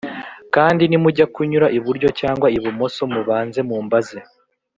[0.55, 4.17] kandi nimujya kunyura iburyo cyangwa ibumoso mubanze mumbaze